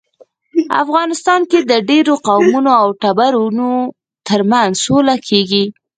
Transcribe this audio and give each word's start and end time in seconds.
افغانستان 0.83 1.41
کې 1.49 1.59
د 1.71 1.71
ډیرو 1.89 2.13
قومونو 2.27 2.71
او 2.81 2.87
ټبرونو 3.01 3.69
ترمنځ 4.27 4.71
سوله 4.85 5.15
کیږي 5.27 5.63